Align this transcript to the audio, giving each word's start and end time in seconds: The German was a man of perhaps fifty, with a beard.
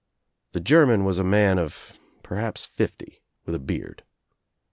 The 0.53 0.59
German 0.59 1.05
was 1.05 1.19
a 1.19 1.23
man 1.23 1.59
of 1.59 1.93
perhaps 2.23 2.65
fifty, 2.65 3.21
with 3.45 3.53
a 3.53 3.59
beard. 3.59 4.03